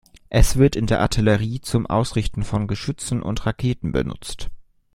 [0.31, 4.49] Es wird in der Artillerie zum Ausrichten von Geschützen und Raketen benutzt.